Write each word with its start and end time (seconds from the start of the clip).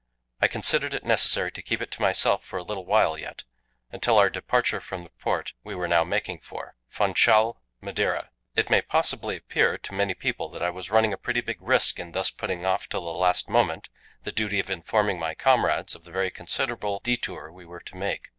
I 0.41 0.47
considered 0.47 0.95
it 0.95 1.03
necessary 1.03 1.51
to 1.51 1.61
keep 1.61 1.79
it 1.79 1.91
to 1.91 2.01
myself 2.01 2.43
for 2.43 2.57
a 2.57 2.63
little 2.63 2.87
while 2.87 3.19
yet 3.19 3.43
until 3.91 4.17
our 4.17 4.31
departure 4.31 4.81
from 4.81 5.03
the 5.03 5.11
port 5.11 5.53
we 5.63 5.75
were 5.75 5.87
now 5.87 6.03
making 6.03 6.39
for: 6.39 6.73
Funchal, 6.87 7.61
Madeira. 7.81 8.31
It 8.55 8.71
may 8.71 8.81
possibly 8.81 9.35
appear 9.35 9.77
to 9.77 9.93
many 9.93 10.15
people 10.15 10.49
that 10.49 10.63
I 10.63 10.71
was 10.71 10.89
running 10.89 11.13
a 11.13 11.19
pretty 11.19 11.41
big 11.41 11.61
risk 11.61 11.99
in 11.99 12.13
thus 12.13 12.31
putting 12.31 12.65
off 12.65 12.89
till 12.89 13.05
the 13.05 13.11
last 13.11 13.47
moment 13.47 13.89
the 14.23 14.31
duty 14.31 14.59
of 14.59 14.71
informing 14.71 15.19
my 15.19 15.35
comrades 15.35 15.93
of 15.93 16.03
the 16.03 16.11
very 16.11 16.31
considerable 16.31 16.99
détour 17.01 17.53
we 17.53 17.63
were 17.67 17.81
to 17.81 17.95
make. 17.95 18.29